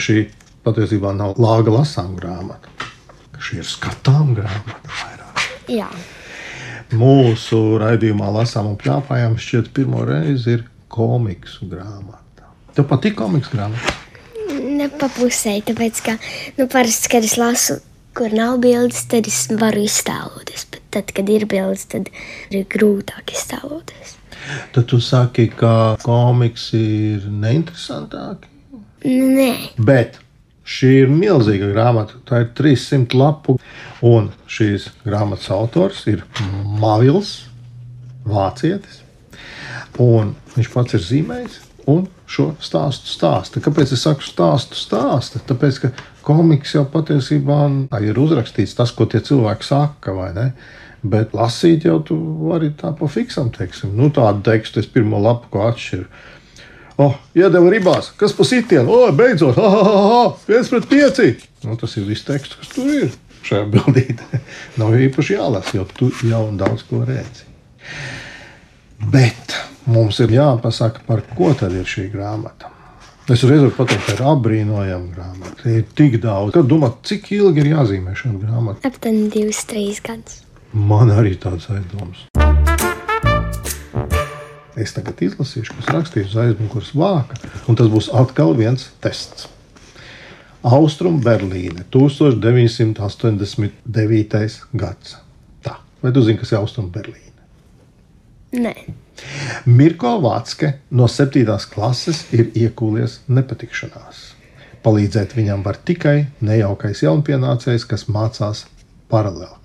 Šī 0.00 0.30
patiesībā 0.64 1.10
nav 1.12 1.36
lāga 1.36 1.74
lasām 1.74 2.14
grāmata. 2.16 2.72
Šī 3.36 3.58
ir 3.60 3.68
skatām 3.68 4.30
grāmata. 4.38 4.80
vairāk. 4.96 5.44
jā. 5.68 5.90
Mūsu 6.96 7.60
raidījumā 7.82 8.30
lasām 8.32 8.70
un 8.70 8.78
plāpājām 8.80 9.36
šķiet 9.36 9.68
pirmo 9.76 10.06
reizi 10.08 10.56
ir 10.56 10.64
komiksu 10.88 11.68
grāmata. 11.68 12.48
Tev 12.72 12.88
patīk 12.88 13.20
komiksu 13.20 13.58
grāmata? 13.58 13.92
Ne 14.72 14.88
pa 14.88 15.12
pusē, 15.12 15.58
tāpēc, 15.68 16.00
ka, 16.08 16.16
nu, 16.56 16.64
parasti, 16.64 17.12
kad 17.12 17.28
es 17.28 17.36
lasu, 17.36 17.82
kur 18.16 18.32
nav 18.32 18.56
bildes, 18.64 19.04
tad 19.12 19.28
es 19.28 19.44
varu 19.52 19.84
iztēloties. 19.84 20.41
Tad, 20.92 21.12
kad 21.16 21.30
ir 21.32 21.46
bildes, 21.48 21.86
tad 21.92 22.10
ir 22.52 22.66
grūtāk 22.70 23.32
iztēloties. 23.32 24.16
Tad 24.74 24.88
tu 24.90 24.98
saki, 25.00 25.46
ka 25.56 25.96
komiksi 26.02 26.82
ir 27.14 27.30
neinteresantāki. 27.30 28.50
Nē, 29.02 29.50
Bet 29.82 30.18
šī 30.68 30.92
ir 31.04 31.12
milzīga 31.12 31.70
grāmata. 31.72 32.20
Tā 32.28 32.44
ir 32.44 32.52
300 32.58 33.18
lapu, 33.18 33.56
un 34.06 34.30
šīs 34.50 34.90
grāmatas 35.06 35.50
autors 35.54 36.04
ir 36.10 36.22
Mavils, 36.82 37.34
vācietis. 38.28 39.00
Un 40.00 40.34
viņš 40.54 40.70
pats 40.72 40.96
ir 40.96 41.04
zīmējis 41.04 41.58
un 41.90 42.06
šo 42.30 42.52
stāstu 42.62 43.10
stāsta. 43.10 43.60
Kāpēc 43.62 43.92
es 43.96 44.04
saku 44.06 44.24
stāstu 44.24 44.78
stāsta? 44.78 45.42
Tāpēc, 45.48 45.80
ka 45.82 45.90
komiks 46.24 46.76
jau 46.76 46.84
patiesībā 46.88 47.58
ir 48.06 48.20
uzrakstīts 48.22 48.76
tas, 48.78 48.94
ko 48.94 49.08
tie 49.10 49.20
cilvēki 49.24 49.66
saka, 49.66 50.14
vai 50.16 50.30
ne? 50.36 50.46
Bet 51.02 51.32
lasīt 51.34 51.86
jau 51.88 51.96
tu 52.06 52.16
vari 52.46 52.70
tā 52.78 52.92
pa 52.94 53.08
fiksam, 53.10 53.50
teiksim. 53.54 53.96
Nu, 53.98 54.12
tādu 54.14 54.44
tekstu 54.46 54.82
es 54.82 54.86
pirmo 54.90 55.18
lapu 55.22 55.50
ko 55.50 55.64
atšķiru. 55.66 56.06
Oh, 57.02 57.16
iedeva 57.34 57.70
ribās, 57.72 58.12
kas 58.20 58.34
pa 58.36 58.44
sitienu, 58.46 58.92
o, 58.92 59.08
beidzot, 59.16 59.56
ha, 59.58 59.70
ha, 59.72 60.02
ha, 60.12 60.24
viens 60.46 60.68
pret 60.70 60.86
pieci. 60.90 61.32
Nu, 61.64 61.74
tas 61.80 61.96
ir 61.98 62.06
viss 62.06 62.26
teksts, 62.28 62.58
kas 62.60 62.74
tur 62.74 62.90
ir 62.92 63.08
šajā 63.48 63.64
bildītē. 63.72 64.42
Nav 64.78 64.94
īpaši 65.08 65.38
jālasa, 65.38 65.74
jo 65.80 65.86
tu 65.96 66.12
jau 66.28 66.44
daudz 66.60 66.84
ko 66.86 67.02
redzi. 67.08 67.48
Bet 69.10 69.56
mums 69.90 70.20
ir 70.22 70.36
jāpasaka, 70.36 71.02
par 71.08 71.24
ko 71.32 71.50
tad 71.58 71.74
ir 71.74 71.88
šī 71.88 72.06
grāmata. 72.12 72.70
Es 73.30 73.42
uzreiz 73.42 73.62
varu 73.62 73.74
pateikt, 73.74 74.04
ka 74.06 74.16
ir 74.16 74.24
apbrīnojama 74.32 75.12
grāmata. 75.16 75.66
Ir 75.70 75.84
tik 75.98 76.20
daudz, 76.22 76.54
kad 76.54 76.66
domā, 76.70 76.92
cik 77.06 77.32
ilgi 77.34 77.64
ir 77.64 77.72
jāzīmē 77.76 78.14
šāda 78.18 78.40
grāmata. 78.44 78.82
aptuveni 78.86 79.28
divus, 79.32 79.62
trīs 79.70 80.02
gadus. 80.04 80.41
Man 80.72 81.10
arī 81.12 81.34
tāds 81.36 81.68
aizdoms. 81.68 82.32
Es 84.72 84.96
tagad 84.96 85.20
izlasīšu, 85.20 85.76
kas 85.76 85.92
rakstīts 85.92 86.32
uz 86.32 86.40
aizmugures 86.46 86.96
vāka, 86.96 87.36
un 87.68 87.76
tas 87.76 87.92
būs 87.92 88.08
atkal 88.16 88.56
viens 88.56 88.88
tests. 89.04 89.52
Austrum 90.64 91.20
Berlīne, 91.20 91.84
1989. 91.92 93.76
gads. 94.72 95.20
Tā, 95.60 95.76
vai 96.00 96.08
tu 96.16 96.24
zini, 96.24 96.40
kas 96.40 96.48
ir 96.54 96.62
Austrum 96.62 96.88
Berlīne? 96.94 97.36
Nē, 98.56 98.72
Mirko 99.68 100.16
Vācke 100.24 100.80
no 100.88 101.04
7. 101.08 101.68
klases 101.74 102.32
ir 102.32 102.48
iekūlies 102.56 103.28
nepatikšanās. 103.28 104.40
Palīdzēt 104.82 105.36
viņam 105.36 105.62
var 105.66 105.76
tikai 105.84 106.26
nejaukais 106.40 107.02
jaunpienācējs, 107.04 107.84
kas 107.86 108.08
mācās 108.08 108.64
paralēlklasē. 109.12 109.61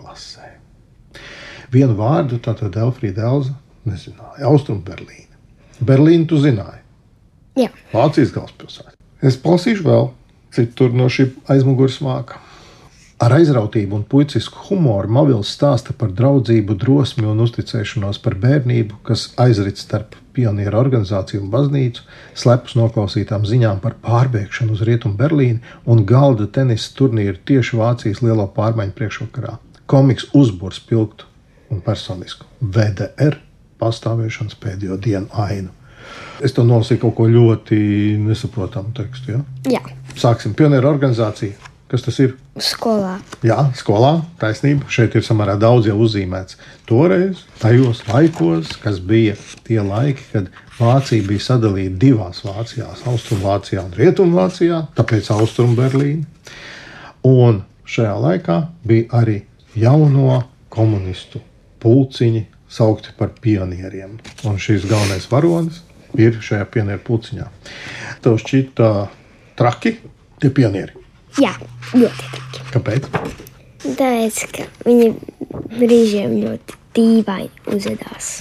Vienu 1.73 1.97
vārdu 1.99 2.39
tātad 2.43 2.75
Elfrīda 2.79 3.27
Elza 3.27 3.55
nezināja. 3.87 4.47
Austrum 4.47 4.79
Berlīna. 4.85 5.35
Berlīnu 5.83 6.27
tu 6.29 6.39
zināji. 6.41 6.83
Jā, 7.57 7.71
Vācijas 7.91 8.31
galvaspilsēta. 8.35 8.93
Es 9.25 9.37
palasīšu 9.41 9.85
vēl 9.85 10.11
citur 10.53 10.93
no 10.95 11.09
šī 11.11 11.31
aizmugures 11.51 11.97
vāka. 12.05 12.39
Ar 13.17 13.33
aizrautību 13.33 13.97
un 13.97 14.03
puicisku 14.05 14.67
humoru 14.67 15.09
Mavils 15.09 15.49
stāsta 15.55 15.95
par 15.97 16.11
draudzību, 16.13 16.75
drosmi 16.77 17.25
un 17.25 17.41
uzticēšanos 17.41 18.19
par 18.21 18.35
bērnību, 18.43 18.99
kas 19.07 19.31
aizrit 19.41 19.81
starp 19.81 20.13
pionieru 20.37 20.77
organizāciju 20.77 21.41
un 21.41 21.49
baznīcu, 21.53 22.05
slepus 22.37 22.77
noklausītām 22.77 23.47
ziņām 23.49 23.81
par 23.81 23.97
pārbēgšanu 24.05 24.77
uz 24.77 24.83
Rietumu 24.85 25.17
Berlīni 25.17 25.63
un 25.89 26.05
galda 26.05 26.45
tenisa 26.59 26.93
turnīru 26.99 27.41
tieši 27.49 27.81
Vācijas 27.81 28.21
lielo 28.21 28.45
pārmaiņu 28.53 28.93
priekšvakarā. 29.01 29.57
Komiks 29.89 30.29
uzbūrs 30.37 30.77
spilgtu 30.83 31.25
un 31.73 31.81
personisku 31.83 32.47
VDR 32.61 33.39
pastāvēšanas 33.81 34.57
pēdējo 34.61 34.97
dienu 35.01 35.27
ainu. 35.33 35.73
Es 36.43 36.53
to 36.53 36.63
nolasīju 36.65 37.01
kaut 37.01 37.15
ko 37.17 37.25
ļoti 37.29 37.77
nesaprotamu 38.21 38.93
tekstu. 38.97 39.37
Ja? 39.37 39.77
jā. 39.77 39.81
Sāksim 40.17 40.53
pionieru 40.57 40.89
organizāciju. 40.89 41.57
Kas 41.87 42.03
tas 42.03 42.17
ir? 42.19 42.33
skolā. 42.59 43.13
Jā, 43.47 43.69
skolā 43.79 44.17
taisnība. 44.41 44.89
Šeit 44.91 45.15
ir 45.15 45.23
samērā 45.23 45.55
daudz 45.61 45.87
jau 45.87 45.95
uzzīmēts. 46.03 46.57
Toreiz, 46.89 47.45
tajos 47.61 48.01
laikos, 48.09 48.73
kas 48.81 48.99
bija 48.99 49.37
tie 49.67 49.79
laiki, 49.79 50.25
kad 50.33 50.49
Vācija 50.77 51.23
bija 51.25 51.45
sadalīta 51.45 51.95
divās 52.01 52.43
Vācijās, 52.45 53.05
Austrumvācijā 53.09 53.85
un 53.87 53.95
Rietumvācijā, 53.97 54.81
tāpēc 54.99 55.31
Austrumberlīna. 55.37 56.27
Un 57.27 57.63
šajā 57.87 58.15
laikā 58.25 58.59
bija 58.87 59.21
arī 59.21 59.39
jauno 59.77 60.43
komunistu 60.73 61.41
pulciņi, 61.83 62.45
saukti 62.71 63.13
par 63.17 63.33
pionieriem. 63.41 64.17
Un 64.47 64.59
šis 64.61 64.87
galvenais 64.89 65.27
varonis 65.31 65.81
ir 66.17 66.39
šajā 66.43 66.67
pionieru 66.73 67.03
pulciņā. 67.07 67.47
Tev 68.23 68.39
šķita 68.41 68.91
traki, 69.59 69.97
tie 70.41 70.51
pionieri. 70.53 70.97
Jā, 71.41 71.53
ļoti 71.93 72.31
traki. 72.33 72.65
Kāpēc? 72.73 73.07
Tāpēc, 73.85 74.41
ka 74.55 74.65
viņi 74.87 75.11
brīžiem 75.77 76.33
ļoti 76.41 76.77
dīvaini 76.97 77.75
uzvedās. 77.75 78.31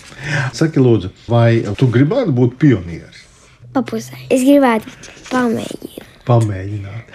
Saki, 0.57 0.81
lūdzu, 0.83 1.13
vai 1.31 1.61
tu 1.79 1.89
gribētu 1.93 2.35
būt 2.37 2.57
pionieris? 2.63 3.23
Papusē. 3.77 4.17
Es 4.33 4.45
gribētu 4.47 4.89
pamēģināt. 5.29 6.15
Pamēģināt. 6.27 7.13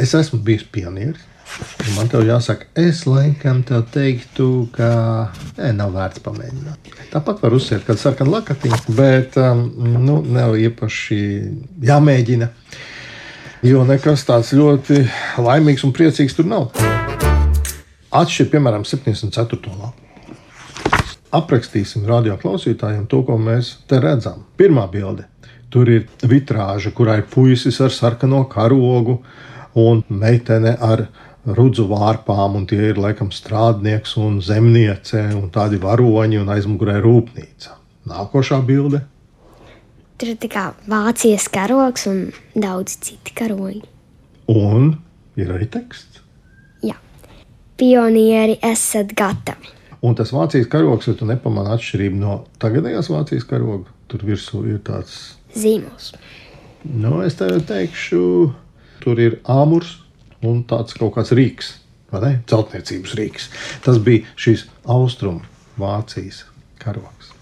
Es 0.00 0.12
esmu 0.18 0.42
bijis 0.44 0.66
pionieris. 0.74 1.22
Man 1.94 2.08
te 2.10 2.18
jāsaka, 2.24 2.66
es 2.80 3.04
laikam 3.06 3.60
tev 3.66 3.84
teiktu, 3.94 4.48
ka 4.74 4.88
nē, 5.58 5.70
nav 5.76 5.92
vērts 5.94 6.22
pamēģināt. 6.24 6.90
Tāpat 7.12 7.42
var 7.44 7.54
uzsvērt, 7.54 7.84
kad 7.86 8.00
sarkana 8.00 8.38
lakatiņa, 8.38 8.80
bet 8.96 9.36
um, 9.38 9.66
nu, 10.02 10.18
nav 10.24 10.56
īpaši 10.58 11.20
jāmēģina. 11.84 12.48
Jo 13.64 13.84
nekas 13.88 14.26
tāds 14.28 14.50
ļoti 14.56 15.04
laimīgs 15.40 15.84
un 15.86 15.94
priecīgs 15.96 16.34
tur 16.36 16.48
nav. 16.50 16.72
Atšķirt, 18.14 18.50
piemēram, 18.52 18.84
74. 18.86 19.76
lapu. 19.78 20.04
Aprakstīsim 21.34 22.04
radio 22.06 22.36
klausītājiem 22.38 23.08
to, 23.10 23.24
ko 23.26 23.38
mēs 23.40 23.76
te 23.90 23.98
redzam. 24.02 24.44
Pirmā 24.58 24.84
bilde. 24.90 25.26
Tur 25.72 25.88
ir 25.90 26.04
vitrāža, 26.22 26.92
kurā 26.94 27.18
ir 27.18 27.26
puisis 27.30 27.80
ar 27.82 27.90
sarkano 27.90 28.44
karogu 28.50 29.18
un 29.74 30.04
meitene 30.08 30.76
ar 30.78 31.08
rudzu 31.46 31.86
vārpām, 31.90 32.56
un 32.58 32.66
tie 32.68 32.90
ir 32.90 33.00
laikam 33.00 33.30
strādnieks 33.34 34.16
un 34.20 34.40
zemniece, 34.44 35.20
un 35.36 35.50
tādi 35.52 35.80
varoņi, 35.82 36.40
un 36.40 36.52
aizmugurē 36.54 37.00
rūpnīca. 37.04 37.76
Nākošā 38.08 38.60
bilde. 38.64 39.02
Tur 40.20 40.30
ir 40.30 40.38
tā 40.40 40.48
kā 40.52 40.64
Vācijas 40.88 41.48
karogs 41.52 42.06
un 42.08 42.28
daudz 42.54 42.96
citi 43.02 43.34
karogi. 43.36 43.82
Un 44.48 44.94
ir 45.40 45.50
arī 45.52 45.66
teksts. 45.72 46.20
Jā, 46.84 46.96
pionieri 47.80 48.58
esat 48.64 49.12
gatavi. 49.16 49.72
Un 50.04 50.16
tas 50.16 50.32
Vācijas 50.36 50.68
karogs, 50.70 51.08
ja 51.08 51.16
tu 51.16 51.26
nepamanā 51.28 51.78
atšķirību 51.78 52.20
no 52.20 52.38
tagadējās 52.60 53.08
Vācijas 53.12 53.48
karoga, 53.48 53.88
tur 54.12 54.24
virsū 54.28 54.60
ir 54.68 54.80
tāds, 54.84 55.36
Zīmols. 55.56 56.12
nu, 56.84 57.22
es 57.24 57.38
tev 57.40 57.56
teikšu, 57.64 58.52
tur 59.00 59.20
ir 59.22 59.38
āmurs 59.48 60.03
un 60.50 60.62
tāds 60.68 60.96
kaut 60.98 61.16
kāds 61.16 61.34
rīks, 61.36 61.74
vai 62.12 62.22
ne? 62.24 62.32
Celtniecības 62.50 63.16
rīks. 63.18 63.50
Tas 63.84 64.00
bija 64.02 64.26
šīs 64.36 64.66
austrumu 64.84 65.44
Vācijas 65.80 66.44
karogs. 66.82 67.32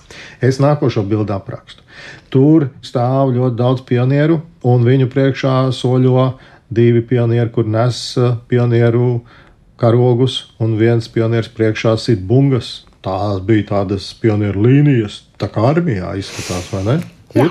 Es 0.45 0.59
nākošo 0.63 1.05
bildi 1.09 1.33
aprakstu. 1.35 1.85
Tur 2.33 2.69
stāv 2.85 3.35
ļoti 3.37 3.59
daudz 3.59 3.85
pionieru, 3.89 4.41
un 4.67 4.85
viņu 4.87 5.09
priekšā 5.13 5.57
soļo 5.77 6.33
divi 6.73 7.03
pionieri, 7.05 7.51
kur 7.53 7.69
nes 7.69 8.01
eh, 8.19 8.35
pionieru 8.49 9.21
karogus, 9.81 10.55
un 10.63 10.77
viens 10.81 11.09
pionieris 11.13 11.53
priekšā 11.53 11.97
sit 12.01 12.25
bungas. 12.27 12.83
Tās 13.03 13.41
bija 13.43 13.67
tādas 13.73 14.13
pionieru 14.15 14.63
līnijas, 14.63 15.25
tā 15.41 15.49
kā 15.51 15.65
armijā 15.73 16.13
izskatās, 16.21 16.69
vai 16.71 16.85
ne? 16.87 17.01
Ir. 17.35 17.51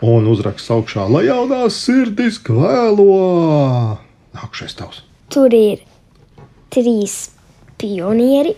Un 0.00 0.28
uzraksts 0.30 0.70
augšā, 0.72 1.08
lai 1.10 1.26
jaunās 1.26 1.80
sirdis 1.82 2.38
kvēlo. 2.46 3.18
Nākamais 4.36 4.76
tavs. 4.78 5.02
Tur 5.30 5.54
ir 5.54 5.82
trīs 6.70 7.30
pionieri, 7.80 8.54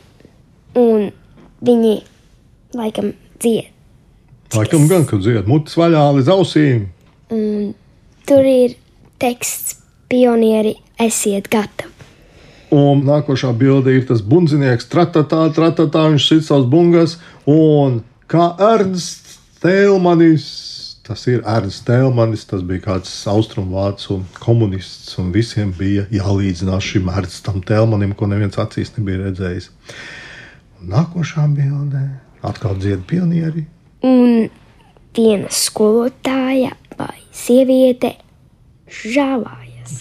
un 0.79 1.11
viņi 1.64 1.95
laikam 2.76 3.12
dzied. 3.41 3.71
Laikam 4.52 4.85
gan, 4.91 5.07
kad 5.09 5.23
dzied 5.25 5.49
mutes 5.49 5.76
vaļā 5.81 6.02
līdz 6.19 6.33
ausīm. 6.35 6.85
Un 7.33 7.73
tur 8.29 8.45
ir 8.45 8.76
teksts, 9.23 9.79
pionieri, 10.12 10.75
esiet 11.00 11.49
gatavi. 11.52 11.88
Un 12.73 13.02
nākošā 13.05 13.50
bilde 13.57 13.93
ir 13.93 14.07
tas 14.09 14.23
bundzinieks, 14.25 14.88
tratatā, 14.93 15.45
tratatā, 15.52 16.07
viņš 16.12 16.29
sit 16.29 16.47
savus 16.47 16.69
bungas, 16.73 17.19
un 17.49 18.00
kā 18.33 18.47
Ernsts 18.57 19.37
Tēlmanis, 19.61 20.47
tas 21.06 21.26
ir 21.30 21.42
Ernsts 21.49 21.85
Tēlmanis, 21.88 22.47
tas 22.50 22.62
bija 22.66 22.87
kāds 22.87 23.12
austrumvācu 23.30 24.21
komunists, 24.42 25.16
un 25.18 25.35
visiem 25.35 25.75
bija 25.76 26.06
jālīdzinās 26.14 26.92
šim 26.92 27.11
Ernstam 27.12 27.61
Tēlmanim, 27.66 28.16
ko 28.16 28.30
neviens 28.30 28.59
acīs 28.62 28.94
nebija 28.97 29.26
redzējis. 29.26 29.71
Un 30.80 30.94
nākošā 30.94 31.47
bildē 31.54 32.06
atkal 32.47 32.78
dzied 32.78 33.06
pionieri, 33.11 33.66
Un 34.02 34.49
viena 35.14 35.50
skolotāja 35.54 36.73
vai 36.99 37.14
sieviete 37.30 38.16
žāvājas. 38.90 39.92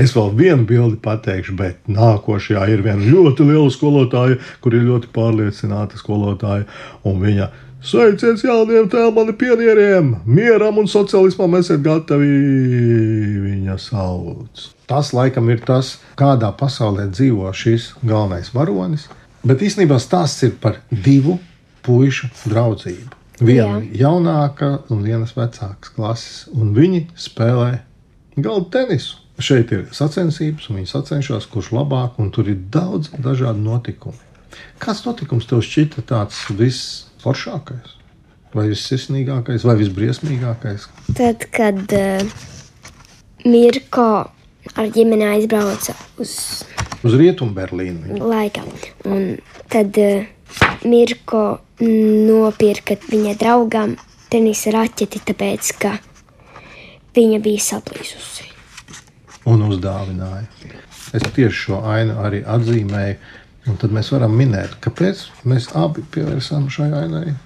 Es 0.00 0.12
vēl 0.16 0.34
vienu 0.36 0.66
bildi 0.68 0.98
pateikšu, 1.00 1.54
bet 1.56 1.88
nākošajā 1.88 2.66
ir 2.74 2.84
viena 2.84 3.00
ļoti 3.00 3.46
liela 3.48 3.72
skolotāja, 3.72 4.36
kur 4.60 4.76
ir 4.76 4.84
ļoti 4.84 5.08
pārliecināta 5.16 5.96
skolotāja. 6.00 6.68
Un 7.08 7.24
viņa 7.24 7.48
sveiciens 7.82 8.42
jauniem 8.44 8.88
tēlmani 8.90 9.34
pionieriem, 9.40 10.14
mieram 10.26 10.80
un 10.82 10.88
sociālismam 10.90 11.56
esat 11.58 11.82
gatavi. 11.84 12.30
Viņa 13.46 13.78
sauc. 13.80 14.66
Tas 14.90 15.12
laikam 15.14 15.48
ir 15.52 15.62
tas, 15.66 15.96
kādā 16.18 16.50
pasaulē 16.56 17.08
dzīvo 17.12 17.50
šis 17.54 17.92
galvenais 18.02 18.52
varonis. 18.54 19.08
Bet 19.46 19.62
īstenībā 19.64 19.96
stāsts 20.02 20.44
ir 20.44 20.56
par 20.60 20.82
divu 20.90 21.38
puišu 21.86 22.28
draudzību. 22.50 23.16
Viena 23.40 23.78
Jā. 23.80 24.02
jaunāka 24.02 24.82
un 24.92 25.00
vienas 25.06 25.32
vecākas 25.32 25.94
klases, 25.94 26.42
un 26.52 26.74
viņi 26.76 27.06
spēlē 27.16 27.78
galda 28.36 28.68
tenisu. 28.74 29.16
Šeit 29.40 29.70
ir 29.72 29.86
sacensības, 29.96 30.66
un 30.68 30.76
viņi 30.82 30.90
sacenšas, 30.90 31.46
kurš 31.48 31.70
labāk, 31.72 32.18
un 32.20 32.28
tur 32.34 32.50
ir 32.52 32.58
daudz 32.68 33.08
dažādu 33.16 33.64
notikumu. 33.64 34.18
Kāds 34.82 35.06
notikums 35.06 35.48
tev 35.48 35.62
šķita 35.64 36.04
tāds 36.10 36.42
visforšākais, 37.20 37.96
vai 38.56 38.68
vissirsnīgākais, 38.72 39.64
vai 39.68 39.76
visbriesmīgākais? 39.76 40.88
Tad, 41.16 41.44
kad 41.52 41.92
uh, 41.92 42.24
Mirko 43.44 44.30
ar 44.76 44.90
ģimeni 44.94 45.28
aizbrauca 45.36 45.94
uz 46.20 46.64
Uz 47.00 47.14
rietumu 47.16 47.54
Berlīnu. 47.56 48.18
laikam, 48.20 48.66
un 49.08 49.38
tad 49.72 49.96
uh, 49.96 50.24
Mirko 50.84 51.60
nopirka 51.80 52.96
viņa 53.08 53.36
draugam 53.40 53.96
tenisa 54.30 54.72
raķeti, 54.74 55.22
tāpēc, 55.30 55.70
ka 55.80 55.94
viņa 57.16 57.40
bija 57.40 57.60
saplīsusi. 57.70 58.48
un 59.48 59.64
uzdāvināja. 59.68 60.44
Es 61.16 61.24
tieši 61.34 61.56
šo 61.56 61.80
ainu 61.88 62.20
arī 62.22 62.44
atzīmēju, 62.46 63.16
un 63.70 63.78
tad 63.78 63.94
mēs 63.94 64.10
varam 64.14 64.34
minēt, 64.34 64.76
kāpēc 64.84 65.22
mēs 65.48 65.70
abi 65.78 66.02
pievērsām 66.14 66.66
šai 66.72 66.90
ainai 67.04 67.36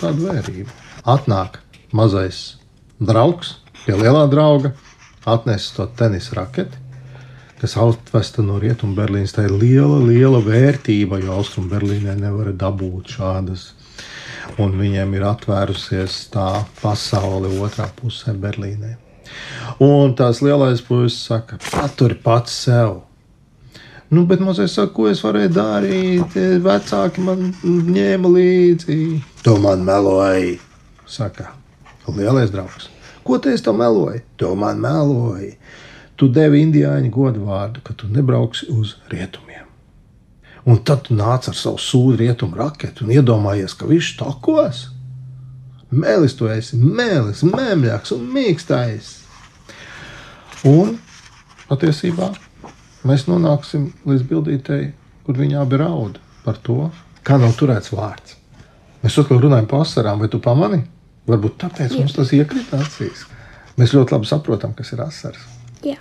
tādu 0.00 0.28
vērību. 0.30 0.70
Atnāk 1.12 1.58
mazais 1.92 2.56
draugs 3.02 3.58
pie 3.82 3.96
lielā 3.98 4.24
drauga, 4.30 4.72
atnes 5.28 5.68
to 5.76 5.86
tenisa 5.98 6.38
raketi, 6.38 6.78
kas 7.60 7.76
atvesta 7.78 8.42
no 8.46 8.58
Rietumu 8.62 8.96
Berlīnas. 8.98 9.34
Tā 9.36 9.46
ir 9.46 9.54
liela, 9.54 10.00
liela 10.06 10.40
vērtība, 10.42 11.20
jo 11.22 11.36
Austrum 11.36 11.68
Berlīnē 11.70 12.16
nevar 12.18 12.52
dabūt 12.58 13.16
šādas. 13.18 13.70
Un 14.60 14.74
viņiem 14.76 15.14
ir 15.16 15.24
atvērusies 15.28 16.18
tā 16.32 16.64
pasaule 16.80 17.50
otrā 17.62 17.86
pusē 18.00 18.34
Berlīnē. 18.38 18.96
Un 19.82 20.12
tās 20.18 20.42
lielais 20.44 20.82
puisis 20.84 21.22
saka, 21.30 21.58
paturi 21.70 22.18
pats 22.18 22.54
sev. 22.66 23.00
Nu, 24.12 24.26
bet 24.28 24.42
mazliet 24.44 24.70
saka, 24.70 24.92
ko 24.92 25.06
es 25.08 25.22
varēju 25.24 25.54
darīt. 25.56 26.34
Vecāki 26.64 27.24
man 27.24 27.54
ņēma 27.64 28.32
līdzi. 28.34 28.98
Tu 29.42 29.54
man 29.62 29.86
meloji, 29.88 30.58
saka 31.08 31.48
lielais 32.12 32.52
draugs. 32.52 32.90
Ko 33.24 33.38
te 33.40 33.54
es 33.56 33.64
tam 33.64 33.80
meloju? 33.80 34.20
Tu 34.36 34.50
man 34.58 34.82
meloji 34.82 35.54
tu 36.22 36.28
devi 36.30 36.60
indiāņu 36.62 37.10
godvārdu, 37.10 37.80
ka 37.82 37.96
tu 37.98 38.06
nebrauksi 38.06 38.68
uz 38.70 38.94
rietumiem. 39.10 39.66
Un 40.62 40.78
tad 40.86 41.08
tu 41.08 41.16
nāc 41.18 41.48
ar 41.50 41.56
savu 41.58 41.80
sūdu 41.82 42.20
rietumu 42.20 42.60
raketu 42.60 43.02
un 43.02 43.10
iedomājies, 43.16 43.74
ka 43.74 43.88
viņš 43.90 44.10
takos. 44.20 44.84
Mēlis 45.90 46.36
tu 46.38 46.46
esi, 46.46 46.78
mēlis, 46.78 47.42
mēmļāks 47.42 48.14
un 48.14 48.28
mīkstais. 48.36 49.10
Un 50.70 50.94
patiesībā 51.66 52.30
mēs 53.08 53.26
nonāksim 53.28 53.90
līdz 54.08 54.26
bildītei, 54.30 54.92
kur 55.26 55.38
viņa 55.38 55.62
abi 55.62 55.80
raud 55.80 56.18
par 56.44 56.58
to, 56.62 56.90
kā 57.26 57.38
nav 57.40 57.54
turēts 57.58 57.92
vārds. 57.94 58.36
Mēs 59.02 59.18
atkal 59.18 59.40
runājam 59.42 59.68
par 59.70 59.84
asarām, 59.86 60.22
vai 60.22 60.30
tu 60.30 60.38
pamani? 60.42 60.82
Varbūt 61.26 61.58
tāpēc 61.62 61.94
Jā. 61.94 62.02
mums 62.02 62.14
tas 62.14 62.30
iekrita 62.34 62.80
acīs. 62.82 63.26
Mēs 63.78 63.94
ļoti 63.94 64.14
labi 64.14 64.28
saprotam, 64.30 64.74
kas 64.78 64.92
ir 64.94 65.02
asaras. 65.02 65.44
Jā. 65.86 65.98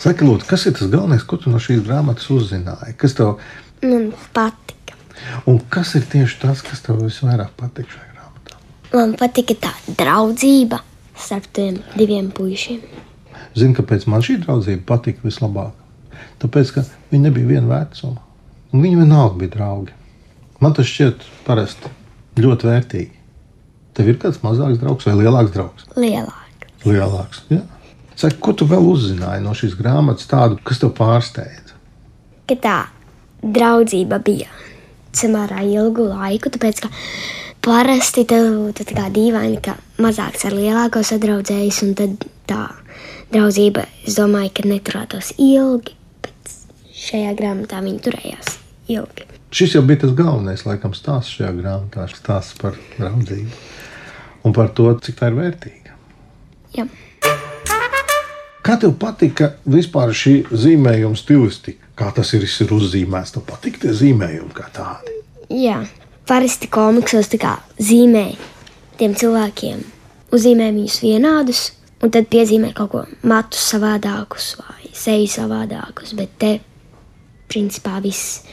Saki, 0.00 0.24
lūdzu, 0.28 0.46
kas 0.48 0.66
ir 0.68 0.76
tas 0.76 0.90
galvenais, 0.92 1.24
ko 1.24 1.38
tu 1.40 1.52
no 1.52 1.60
šīs 1.60 1.80
grāmatas 1.84 2.28
uzzināji? 2.32 2.96
Kas 3.00 3.16
tev 3.16 3.40
Man 3.82 4.12
patika. 4.32 4.94
Un 5.46 5.58
kas 5.68 5.94
ir 5.98 6.06
tieši 6.08 6.38
tas, 6.40 6.62
kas 6.64 6.80
tev 6.84 7.02
visvairāk 7.02 7.52
patīk 7.60 7.90
šajā 7.92 8.12
grāmatā? 8.14 8.60
Man 8.94 9.12
patika 9.20 9.56
tā 9.66 9.72
draudzība 9.98 10.80
starp 11.16 11.50
tiem 11.52 11.80
diviem 11.96 12.30
puišiem. 12.32 12.80
Zini, 13.56 13.74
kāpēc 13.76 14.06
man 14.10 14.24
šī 14.24 14.38
draudzība 14.44 14.86
patika 14.88 15.24
vislabāk? 15.26 15.74
Tāpēc, 16.42 16.72
ka 16.76 16.86
viņi 17.12 17.22
nebija 17.28 17.52
viena 17.56 17.68
vecuma. 17.70 18.22
Un 18.72 18.82
viņi 18.84 19.02
vienalga 19.02 19.40
bija 19.40 19.54
draugi. 19.56 19.94
Man 20.60 20.74
tas 20.76 20.88
šķiet 20.88 21.24
parasti 21.46 21.92
ļoti 22.40 22.68
vērtīgi. 22.68 23.12
Tev 23.96 24.10
ir 24.12 24.18
kāds 24.20 24.42
mazāks 24.44 24.80
draugs 24.80 25.08
vai 25.08 25.16
lielāks 25.20 25.54
draugs? 25.54 25.88
Lielāks 25.96 26.46
lielāks. 26.86 27.42
Ja? 27.50 27.62
Saki, 28.16 28.38
ko 28.40 28.54
tu 28.56 28.66
vēl 28.68 28.84
uzzināji 28.86 29.44
no 29.44 29.52
šīs 29.56 29.76
grāmatas, 29.78 30.28
tādu, 30.30 30.58
kas 30.64 30.80
tev 30.80 30.94
pārsteidza? 30.96 31.76
Ka 32.48 32.56
tā 32.62 32.76
draudzība 33.42 34.20
bija 34.24 34.48
samērā 35.16 35.62
ilgu 35.66 36.08
laiku, 36.12 36.52
tāpēc 36.52 36.84
ka 36.84 36.90
parasti 37.64 38.24
tev 38.28 38.70
tā 38.76 38.86
kā 38.88 39.08
dīvaini, 39.12 39.60
ka 39.64 39.76
mazāks 40.02 40.46
ar 40.48 40.56
lielāko 40.56 41.02
sadraudzējas, 41.04 41.82
un 41.86 41.94
tad 41.98 42.26
tā 42.48 42.62
draudzība, 43.32 43.86
es 44.06 44.18
domāju, 44.18 44.52
ka 44.56 44.66
neturētos 44.68 45.32
ilgi, 45.42 45.96
bet 46.24 46.52
šajā 46.96 47.32
grāmatā 47.38 47.80
viņi 47.84 48.04
turējās 48.06 48.58
ilgi. 48.92 49.26
Šis 49.56 49.76
jau 49.76 49.82
bija 49.86 50.04
tas 50.04 50.14
galvenais, 50.16 50.66
laikam, 50.66 50.94
stāsts 50.96 51.38
šajā 51.38 51.52
grāmatā, 51.56 52.06
stāsts 52.12 52.58
par 52.60 52.78
draudzību 52.96 53.50
un 54.46 54.54
par 54.54 54.70
to, 54.76 54.88
cik 55.02 55.18
tā 55.18 55.30
ir 55.30 55.38
vērtīga. 55.40 55.94
Jā. 56.76 56.86
Kā 58.66 58.74
tev 58.82 58.96
patika 58.98 59.52
vispār 59.70 60.10
šī 60.14 60.36
zīmējuma 60.50 61.18
stilistika? 61.18 61.86
Kā 61.96 62.10
tas 62.14 62.32
ir, 62.34 62.42
ir 62.44 62.72
uzzīmēts? 62.74 63.36
Tev 63.36 63.46
patīk 63.46 63.78
tie 63.82 63.94
zīmējumi 63.94 64.52
kā 64.54 64.66
tādi. 64.74 65.14
Jā, 65.54 65.78
parasti 66.26 66.68
komiksos 66.68 67.30
zīmē 67.78 68.26
tiem 68.98 69.14
cilvēkiem, 69.14 69.82
uzzīmē 70.34 70.72
viņus 70.74 70.98
vienādus, 71.04 71.62
un 72.06 72.14
tad 72.14 72.28
piezīmē 72.30 72.70
kaut 72.76 72.92
ko 72.92 73.04
matus 73.26 73.64
savādākus 73.72 74.52
vai 74.60 74.92
seju 74.94 75.26
savādākus. 75.32 76.14
Bet 76.18 76.36
te, 76.38 76.52
principā, 77.50 77.98
viss 78.04 78.44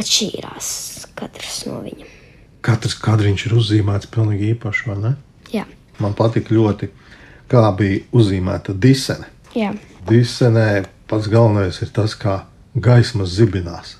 atšķīrās 0.00 0.68
katrs 1.16 1.64
no 1.68 1.82
viņiem. 1.84 2.12
Katrs 2.66 2.96
kadriņš 2.98 3.46
ir 3.46 3.56
uzzīmēts 3.60 4.08
pilnīgi 4.12 4.54
īpaši, 4.54 4.88
vai 4.90 4.96
ne? 5.02 5.12
Jā. 5.52 5.66
Man 6.02 6.16
patīk 6.18 6.50
ļoti 6.52 6.88
kā 7.50 7.62
bija 7.78 8.02
uzzīmēta 8.16 8.74
disene. 8.74 9.28
Jā. 9.56 9.70
Disenē 10.08 10.86
pats 11.10 11.28
galvenais 11.30 11.78
ir 11.84 11.92
tas, 11.94 12.16
kā 12.18 12.40
gaismas 12.74 13.36
zibinās. 13.36 13.96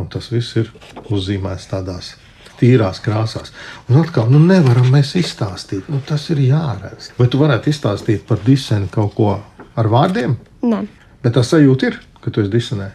Un 0.00 0.08
tas 0.10 0.30
viss 0.32 0.56
ir 0.56 0.72
uzzīmēts 1.12 1.68
tādās 1.70 2.14
tīrās 2.62 3.02
krāsās. 3.04 3.52
Un 3.90 4.00
atkal, 4.02 4.30
nu 4.32 4.40
nevaram 4.42 4.88
mēs 4.94 5.16
izstāstīt, 5.20 5.90
nu 5.92 6.00
tas 6.06 6.28
ir 6.32 6.42
jāredz. 6.46 7.10
Vai 7.18 7.28
tu 7.32 7.42
varētu 7.42 7.72
izstāstīt 7.72 8.24
par 8.28 8.42
diseni 8.46 8.90
kaut 8.92 9.16
ko 9.18 9.32
ar 9.76 9.90
vārdiem? 9.92 10.38
Nē. 10.62 10.84
Bet 11.22 11.36
tā 11.36 11.44
sajūta 11.46 11.90
ir, 11.90 11.98
ka 12.22 12.30
tu 12.30 12.42
esi 12.42 12.52
disenē. 12.52 12.88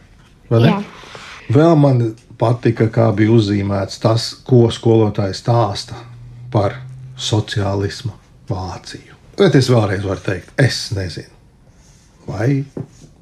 Jā. 0.52 0.78
Vēl 1.52 1.76
man 1.80 2.04
patika, 2.40 2.88
kā 2.92 3.10
bija 3.16 3.34
uzzīmēts 3.36 4.02
tas, 4.04 4.30
ko 4.48 4.68
skolotājs 4.72 5.42
stāsta 5.44 6.00
par 6.52 6.80
sociālismu 7.18 8.14
Vāciju. 8.48 9.16
Bet 9.38 9.58
es 9.60 9.68
vēlreiz 9.72 10.06
varu 10.08 10.24
teikt, 10.24 10.54
es 10.62 10.88
nezinu, 10.96 11.34
vai 12.30 12.64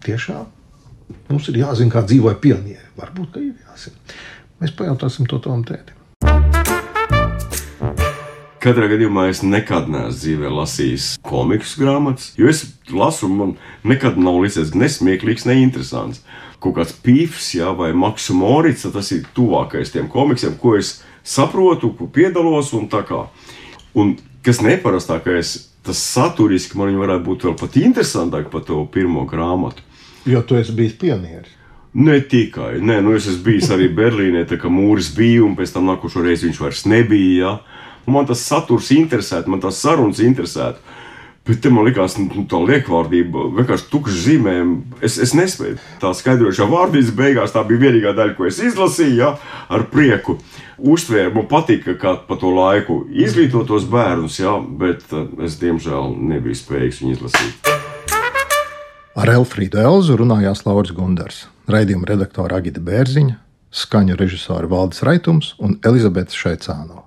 tiešām 0.06 0.46
mums 1.30 1.50
ir 1.50 1.60
jāzina, 1.64 1.92
kā 1.94 2.06
dzīvoja 2.06 2.38
pionieri. 2.42 2.92
Varbūt, 3.00 3.32
ka 3.34 3.42
ir 3.42 3.56
jāzina. 3.66 4.18
Mēs 4.62 4.74
pajautāsim 4.78 5.28
to 5.30 5.42
tam 5.44 5.66
tētim. 5.68 5.95
Katrā 8.66 8.88
gadījumā 8.90 9.28
es 9.30 9.44
nekad 9.46 9.92
neesmu 9.94 10.18
dzīvē 10.18 10.50
lasījis 10.50 11.04
komiksu 11.22 11.84
grāmatas, 11.84 12.32
jo 12.34 12.48
es 12.50 12.64
lasu, 12.90 13.28
man 13.30 13.52
nekad 13.86 14.16
nav 14.18 14.40
licies 14.42 14.72
ne 14.74 14.88
smieklīgs, 14.90 15.46
ne 15.46 15.60
interesants. 15.62 16.24
Kaut 16.64 16.74
kāds 16.80 16.96
pīfs, 17.06 17.52
jā, 17.60 17.70
vai 17.78 17.92
Maksu 17.94 18.34
Morits, 18.34 18.88
tas 18.90 19.12
ir 19.14 19.28
tuvākais 19.38 19.94
tiem 19.94 20.08
komiksiem, 20.10 20.56
ko 20.58 20.74
es 20.80 20.96
saprotu, 21.22 21.92
ko 21.94 22.10
piedalos 22.10 22.74
un 22.74 22.90
tā 22.90 23.04
kā. 23.06 23.28
Un 23.94 24.16
kas 24.42 24.64
neparastākais, 24.66 25.54
tas 25.86 26.02
saturiski 26.02 26.82
man 26.82 26.98
varētu 26.98 27.26
būt 27.30 27.46
vēl 27.46 27.56
pat 27.62 27.78
interesantāk 27.84 28.50
par 28.50 28.66
to 28.66 28.82
pirmo 28.90 29.28
grāmatu. 29.30 29.86
Jo 30.26 30.42
tu 30.42 30.58
esi 30.58 30.74
bijis 30.74 30.98
pionieris. 31.06 31.54
Ne 32.02 32.18
tikai, 32.18 32.80
nē, 32.82 32.98
nu 33.06 33.14
es 33.14 33.30
esmu 33.30 33.46
bijis 33.46 33.70
arī 33.70 33.94
Berlīnē, 33.94 34.48
tā 34.50 34.58
kā 34.58 34.74
mūris 34.74 35.14
bija, 35.14 35.46
un 35.46 35.54
pēc 35.54 35.78
tam 35.78 35.86
nākošo 35.94 36.26
reizi 36.26 36.50
viņš 36.50 36.66
vairs 36.66 36.88
nebija. 36.90 37.38
Ja? 37.46 37.84
Man 38.06 38.28
tas 38.30 38.44
saturs 38.46 38.92
interesētu, 38.94 39.50
man 39.52 39.64
tas 39.64 39.80
sarunas 39.82 40.22
interesētu. 40.24 40.82
Bet 41.46 41.60
te 41.62 41.70
man 41.70 41.86
likās, 41.86 42.16
nu, 42.18 42.44
tā 42.50 42.58
liekvārdība, 42.58 43.44
vienkārši 43.54 43.86
tukšs 43.92 44.16
zīmējums. 44.24 44.96
Es, 45.06 45.20
es 45.22 45.36
nespēju 45.38 45.78
tā 46.02 46.10
skaidrošā 46.18 46.66
vārdības 46.72 47.12
beigās. 47.14 47.54
Tā 47.54 47.62
bija 47.70 47.84
vienīgā 47.84 48.16
daļa, 48.18 48.34
ko 48.34 48.48
es 48.50 48.58
izlasīju, 48.66 49.20
ja, 49.20 49.30
ar 49.70 49.86
prieku. 49.92 50.40
Uztvēru, 50.82 51.36
man 51.38 51.46
patika, 51.52 51.94
kā 52.02 52.16
pa 52.26 52.40
to 52.42 52.50
laiku 52.50 53.04
izglītotos 53.14 53.86
bērnus, 53.94 54.40
ja, 54.42 54.58
bet 54.58 55.06
uh, 55.14 55.30
es 55.46 55.60
diemžēl 55.62 56.18
nebiju 56.34 56.58
spējīgs 56.58 57.04
viņu 57.04 57.14
izlasīt. 57.20 57.70
Ar 59.16 59.32
Elfrīdu 59.38 59.80
Elzu 59.80 60.18
runājās 60.20 60.66
Lauris 60.66 60.98
Gundars, 60.98 61.46
raidījuma 61.70 62.10
redaktora 62.10 62.58
Agita 62.58 62.82
Bērziņa, 62.84 63.38
skaņu 63.70 64.18
režisori 64.18 64.68
Valdis 64.74 65.06
Raitums 65.06 65.54
un 65.62 65.78
Elizabete 65.86 66.34
Šaicāno. 66.34 67.06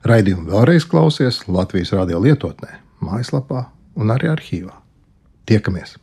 Raidījumu 0.00 0.48
vēlreiz 0.48 0.86
klausies 0.88 1.42
Latvijas 1.44 1.92
radio 1.92 2.22
lietotnē 2.24 2.78
mājaslapā 3.04 3.66
un 4.00 4.12
arī 4.14 4.30
arhīvā. 4.32 4.72
Tiekamies! 5.44 5.98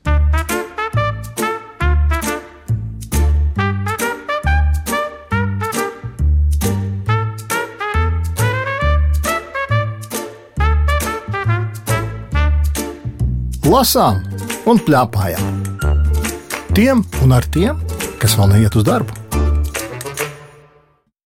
Lasām 13.67 14.21
un 14.69 14.77
plēpājām. 14.77 15.63
Tiem 16.77 17.01
un 17.25 17.33
ar 17.33 17.49
tiem, 17.49 17.81
kas 18.21 18.37
vēl 18.37 18.53
neiet 18.53 18.77
uz 18.77 18.85
darbu. 18.85 19.26